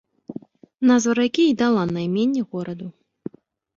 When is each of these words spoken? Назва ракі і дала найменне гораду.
Назва 0.91 1.13
ракі 1.19 1.45
і 1.51 1.53
дала 1.61 1.83
найменне 1.93 2.41
гораду. 2.51 2.87